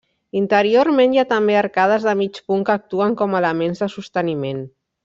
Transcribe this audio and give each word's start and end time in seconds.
Interiorment 0.39 1.13
hi 1.17 1.21
ha 1.23 1.27
també 1.35 1.59
arcades 1.59 2.09
de 2.09 2.17
mig 2.25 2.41
punt 2.49 2.67
que 2.71 2.77
actuen 2.79 3.17
com 3.21 3.39
a 3.39 3.45
elements 3.45 3.85
de 3.87 3.95
sosteniment. 3.99 4.69